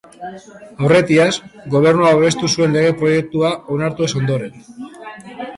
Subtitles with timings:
[0.85, 1.27] Aurretiaz,
[1.75, 4.61] gobernua babestu zuen lege-proiektua onartu ez ondoren.